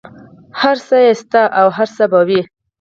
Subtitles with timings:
[0.61, 2.41] هر څه یې شته او هر څه به وي.